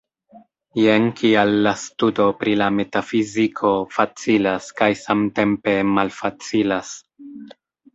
Jen 0.77 1.03
kial 1.19 1.51
la 1.67 1.73
studo 1.81 2.25
pri 2.41 2.57
la 2.63 2.71
metafiziko 2.79 3.77
facilas 4.01 4.75
kaj 4.83 4.93
samtempe 5.07 5.81
malfacilas. 5.97 7.01